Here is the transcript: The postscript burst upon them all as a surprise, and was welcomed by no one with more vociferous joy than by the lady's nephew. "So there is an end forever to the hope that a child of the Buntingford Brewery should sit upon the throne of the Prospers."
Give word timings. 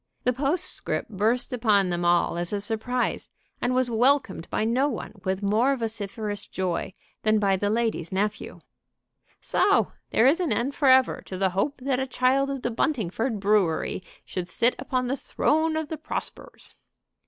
The 0.23 0.33
postscript 0.33 1.11
burst 1.11 1.53
upon 1.53 1.89
them 1.89 2.03
all 2.03 2.35
as 2.35 2.51
a 2.51 2.59
surprise, 2.59 3.29
and 3.61 3.75
was 3.75 3.91
welcomed 3.91 4.49
by 4.49 4.63
no 4.63 4.89
one 4.89 5.13
with 5.23 5.43
more 5.43 5.75
vociferous 5.75 6.47
joy 6.47 6.95
than 7.21 7.37
by 7.37 7.55
the 7.55 7.69
lady's 7.69 8.11
nephew. 8.11 8.61
"So 9.41 9.91
there 10.09 10.25
is 10.25 10.39
an 10.39 10.51
end 10.51 10.73
forever 10.73 11.21
to 11.27 11.37
the 11.37 11.51
hope 11.51 11.77
that 11.81 11.99
a 11.99 12.07
child 12.07 12.49
of 12.49 12.63
the 12.63 12.71
Buntingford 12.71 13.39
Brewery 13.39 14.01
should 14.25 14.49
sit 14.49 14.73
upon 14.79 15.05
the 15.05 15.15
throne 15.15 15.77
of 15.77 15.89
the 15.89 15.97
Prospers." 15.97 16.73